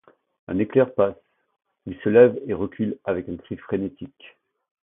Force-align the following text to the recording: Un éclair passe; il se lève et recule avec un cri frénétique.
Un 0.47 0.57
éclair 0.57 0.95
passe; 0.95 1.15
il 1.85 1.95
se 2.03 2.09
lève 2.09 2.41
et 2.47 2.55
recule 2.55 2.97
avec 3.05 3.29
un 3.29 3.37
cri 3.37 3.55
frénétique. 3.55 4.35